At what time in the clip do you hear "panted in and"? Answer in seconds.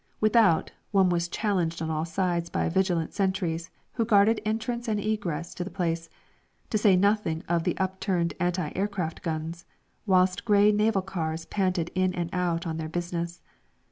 11.45-12.31